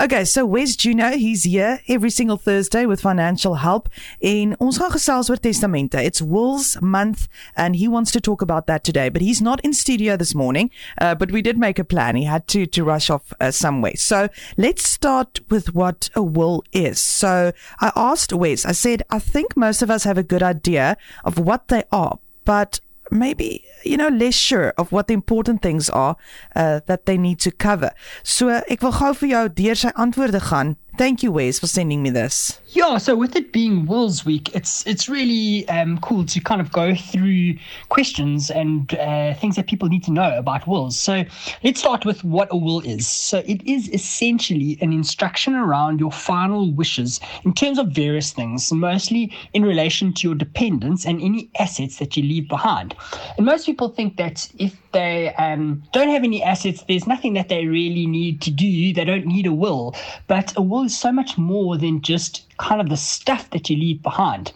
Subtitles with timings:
[0.00, 3.90] Okay, so Wes Juno, he's here every single Thursday with financial help.
[4.22, 6.00] In ons gaan gesels oor testamente.
[6.00, 9.74] It's Wills month and he wants to talk about that today, but he's not in
[9.74, 10.70] studio this morning.
[10.98, 12.16] Uh, but we did make a plan.
[12.16, 13.96] He had to to rush off uh, somewhere.
[13.96, 16.98] So, let's start with what a will is.
[16.98, 18.64] So, I asked Wes.
[18.64, 22.18] I said, I think most of us have a good idea of what they are,
[22.46, 22.80] but
[23.12, 26.16] maybe you know less sure of what the important things are
[26.56, 27.90] uh, that they need to cover.
[28.22, 32.02] So ek wil gou vir jou deur sy antwoorde gaan Thank you, Wes, for sending
[32.02, 32.60] me this.
[32.68, 36.70] Yeah, so with it being Wills Week, it's it's really um, cool to kind of
[36.70, 37.56] go through
[37.88, 40.98] questions and uh, things that people need to know about wills.
[40.98, 41.24] So
[41.64, 43.06] let's start with what a will is.
[43.06, 48.70] So it is essentially an instruction around your final wishes in terms of various things,
[48.72, 52.94] mostly in relation to your dependents and any assets that you leave behind.
[53.36, 57.48] And most people think that if they um, don't have any assets, there's nothing that
[57.48, 58.92] they really need to do.
[58.92, 59.94] They don't need a will.
[60.26, 63.76] But a will is so much more than just kind of the stuff that you
[63.76, 64.52] leave behind.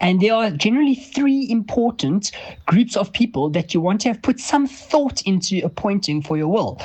[0.00, 2.32] And there are generally three important
[2.66, 6.48] groups of people that you want to have put some thought into appointing for your
[6.48, 6.80] will,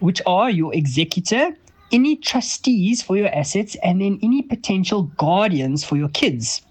[0.00, 1.56] which are your executor,
[1.92, 6.62] any trustees for your assets, and then any potential guardians for your kids.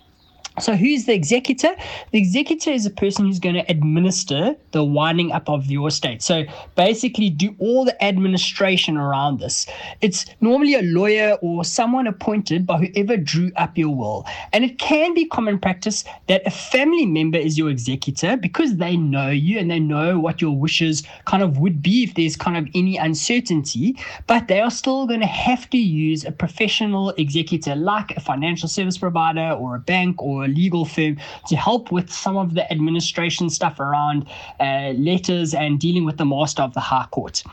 [0.59, 1.75] So, who's the executor?
[2.11, 6.21] The executor is a person who's going to administer the winding up of your estate.
[6.21, 9.65] So, basically, do all the administration around this.
[9.99, 14.25] It's normally a lawyer or someone appointed by whoever drew up your will.
[14.53, 18.95] And it can be common practice that a family member is your executor because they
[18.95, 22.55] know you and they know what your wishes kind of would be if there's kind
[22.55, 23.97] of any uncertainty.
[24.25, 28.69] But they are still going to have to use a professional executor like a financial
[28.69, 32.71] service provider or a bank or a legal firm to help with some of the
[32.71, 34.27] administration stuff around
[34.59, 37.43] uh, letters and dealing with the master of the High Court.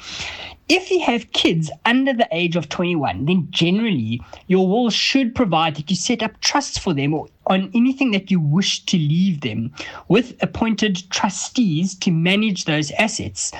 [0.68, 5.74] If you have kids under the age of 21, then generally your will should provide
[5.74, 9.40] that you set up trusts for them or on anything that you wish to leave
[9.40, 9.72] them
[10.08, 13.52] with appointed trustees to manage those assets.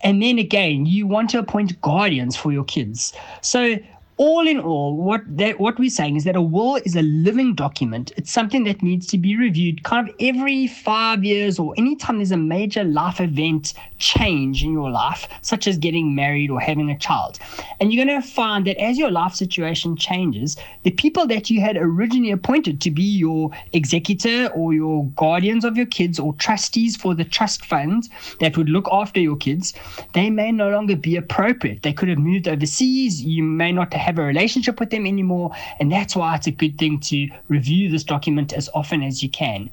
[0.00, 3.12] And then again, you want to appoint guardians for your kids.
[3.40, 3.76] So
[4.18, 7.54] all in all, what that what we're saying is that a will is a living
[7.54, 8.12] document.
[8.16, 12.32] It's something that needs to be reviewed kind of every five years or anytime there's
[12.32, 16.98] a major life event change in your life, such as getting married or having a
[16.98, 17.38] child.
[17.78, 21.60] And you're going to find that as your life situation changes, the people that you
[21.60, 26.96] had originally appointed to be your executor or your guardians of your kids or trustees
[26.96, 28.08] for the trust fund
[28.40, 29.74] that would look after your kids,
[30.14, 31.82] they may no longer be appropriate.
[31.82, 33.22] They could have moved overseas.
[33.22, 35.52] You may not have have a relationship with them anymore.
[35.78, 39.28] And that's why it's a good thing to review this document as often as you
[39.28, 39.70] can.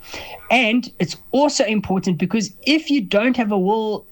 [0.51, 4.05] And it's also important because if you don't have a will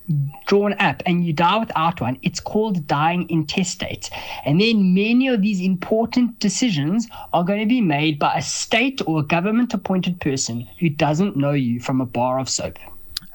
[0.48, 4.10] drawn up and you die without one, it's called dying intestate.
[4.46, 9.02] And then many of these important decisions are going to be made by a state
[9.06, 12.80] or a government appointed person who doesn't know you from a bar of soap.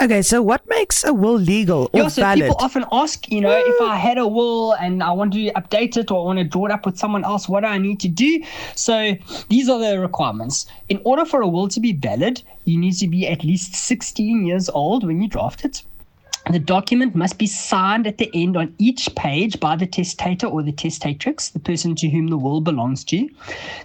[0.00, 2.42] Okay, so what makes a will legal or yeah, so valid?
[2.42, 5.96] People often ask, you know, if I had a will and I want to update
[5.96, 7.98] it or I want to draw it up with someone else, what do I need
[8.00, 8.44] to do?
[8.76, 9.16] So
[9.48, 10.66] these are the requirements.
[10.88, 14.46] In order for a will to be valid, you need to be at least 16
[14.46, 15.82] years old when you draft it.
[16.48, 20.62] The document must be signed at the end on each page by the testator or
[20.62, 23.28] the testatrix, the person to whom the will belongs to.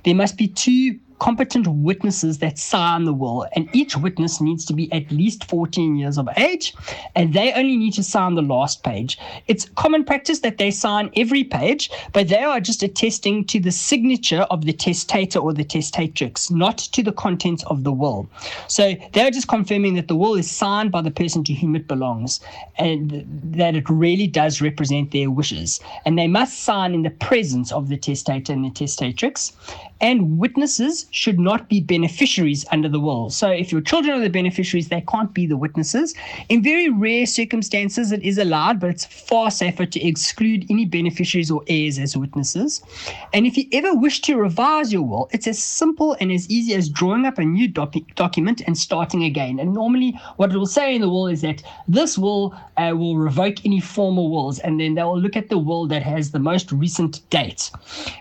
[0.04, 4.74] There must be two competent witnesses that sign the will, and each witness needs to
[4.74, 6.74] be at least 14 years of age,
[7.16, 9.18] and they only need to sign the last page.
[9.48, 13.72] It's common practice that they sign every page, but they are just attesting to the
[13.72, 18.28] signature of the testator or the testatrix, not to the contents of the will.
[18.68, 21.88] So they're just confirming that the will is signed by the person to whom it
[21.88, 22.40] belongs,
[22.78, 25.80] and that it really does represent their wishes.
[26.06, 29.54] And they must sign in the presence of the testator and the testatrix,
[30.02, 33.30] and witnesses should not be beneficiaries under the will.
[33.30, 36.14] So if your children are the beneficiaries, they can't be the witnesses.
[36.50, 41.52] In very rare circumstances, it is allowed, but it's far safer to exclude any beneficiaries
[41.52, 42.82] or heirs as witnesses.
[43.34, 46.74] And if you ever wish to revise your will, it's as simple and as easy
[46.74, 49.60] as drawing up a new doc- document and starting again.
[49.60, 53.18] And normally, what it will say in the will is that this will uh, will
[53.18, 56.40] revoke any former wills, and then they will look at the will that has the
[56.40, 57.72] most recent date.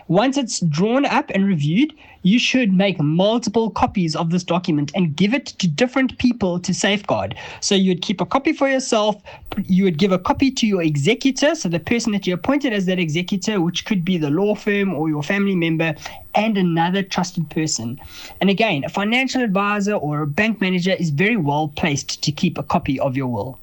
[0.07, 5.15] Once it's drawn up and reviewed, you should make multiple copies of this document and
[5.15, 7.35] give it to different people to safeguard.
[7.61, 9.21] So you would keep a copy for yourself,
[9.65, 12.85] you would give a copy to your executor, so the person that you appointed as
[12.87, 15.93] that executor, which could be the law firm or your family member,
[16.35, 17.99] and another trusted person.
[18.41, 22.57] And again, a financial advisor or a bank manager is very well placed to keep
[22.57, 23.59] a copy of your will.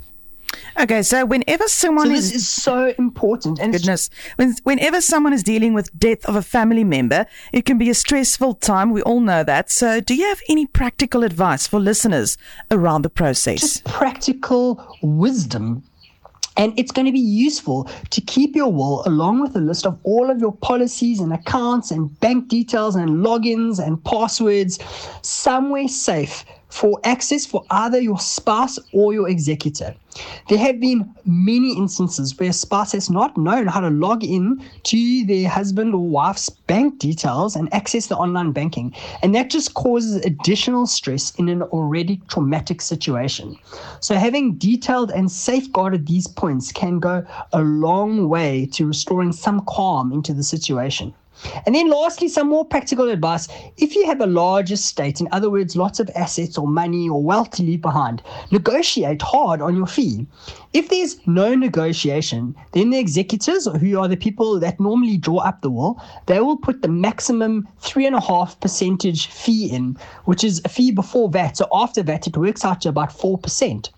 [0.81, 3.59] Okay, so whenever someone So is is so important.
[3.59, 7.77] And goodness, when, whenever someone is dealing with death of a family member, it can
[7.77, 8.91] be a stressful time.
[8.91, 9.71] We all know that.
[9.71, 12.39] So, do you have any practical advice for listeners
[12.71, 13.61] around the process?
[13.61, 15.83] just practical wisdom.
[16.57, 19.99] And it's going to be useful to keep your will along with a list of
[20.03, 24.79] all of your policies and accounts and bank details and logins and passwords
[25.23, 29.95] somewhere safe for access for either your spouse or your executor.
[30.49, 34.65] There have been many instances where a spouse has not known how to log in
[34.85, 39.75] to their husband or wife's bank details and access the online banking, and that just
[39.75, 43.57] causes additional stress in an already traumatic situation.
[44.01, 49.65] So, having detailed and safeguarded these points can go a long way to restoring some
[49.67, 51.15] calm into the situation.
[51.67, 53.49] And then, lastly, some more practical advice.
[53.77, 57.23] If you have a large estate, in other words, lots of assets or money or
[57.23, 60.27] wealth to leave behind, negotiate hard on your fee.
[60.73, 65.63] If there's no negotiation, then the executors, who are the people that normally draw up
[65.63, 70.45] the will, they will put the maximum three and a half percentage fee in, which
[70.45, 71.57] is a fee before VAT.
[71.57, 73.91] So after VAT, it works out to about 4%.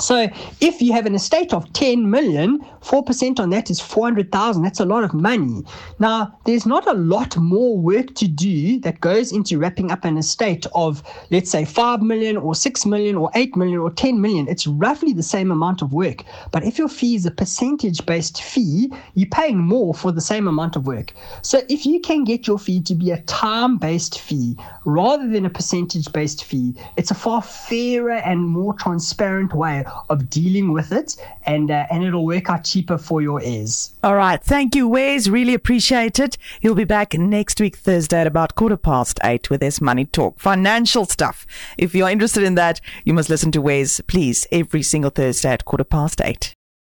[0.00, 0.28] So
[0.60, 4.62] if you have an estate of 10 million, 4% on that is 400,000.
[4.62, 5.62] That's a lot of money.
[5.98, 10.18] Now, there's not a lot more work to do that goes into wrapping up an
[10.18, 14.48] estate of, let's say, 5 million or 6 million or 8 million or 10 million.
[14.48, 16.24] It's roughly the same amount of work.
[16.50, 20.48] But if your fee is a percentage based fee, you're paying more for the same
[20.48, 21.12] amount of work.
[21.42, 25.46] So if you can get your fee to be a time based fee rather than
[25.46, 30.92] a percentage based fee, it's a far fairer and more transparent way of dealing with
[30.92, 31.16] it,
[31.46, 33.94] and uh, and it'll work out cheaper for your heirs.
[34.02, 34.42] All right.
[34.42, 35.28] Thank you, Wes.
[35.28, 36.36] Really appreciate it.
[36.60, 40.38] He'll be back next week, Thursday, at about quarter past eight with his money talk,
[40.38, 41.46] financial stuff.
[41.78, 45.64] If you're interested in that, you must listen to Wes, please, every single Thursday at
[45.64, 46.54] quarter past eight.